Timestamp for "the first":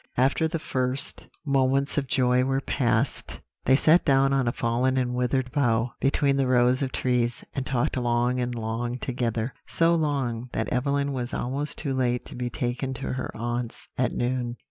0.47-1.27